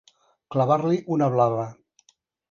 [0.55, 1.67] Clavar-li una blava.